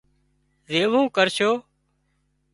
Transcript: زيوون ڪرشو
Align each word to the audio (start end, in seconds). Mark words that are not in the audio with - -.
زيوون 0.71 1.05
ڪرشو 1.15 1.51